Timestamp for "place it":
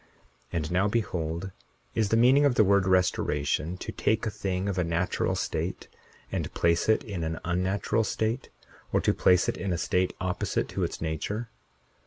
6.55-7.03, 9.13-9.57